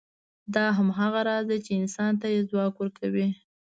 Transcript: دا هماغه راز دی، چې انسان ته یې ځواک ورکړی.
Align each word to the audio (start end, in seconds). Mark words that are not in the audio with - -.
دا 0.55 0.63
هماغه 0.77 1.21
راز 1.27 1.45
دی، 1.49 1.57
چې 1.65 1.71
انسان 1.81 2.11
ته 2.21 2.27
یې 2.33 2.39
ځواک 2.49 2.73
ورکړی. 2.77 3.27